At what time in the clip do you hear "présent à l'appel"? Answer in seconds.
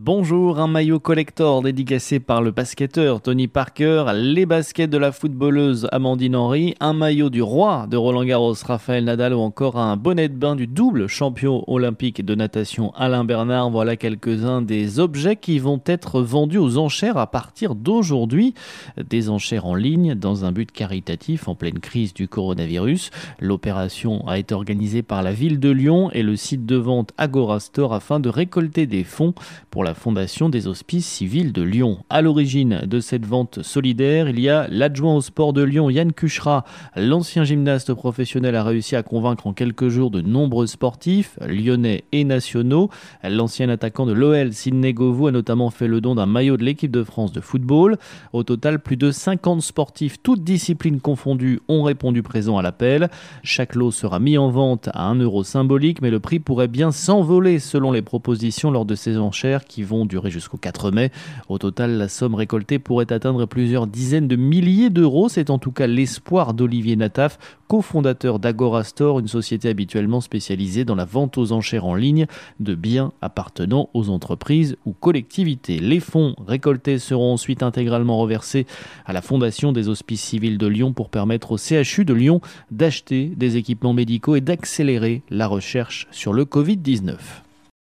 52.22-53.10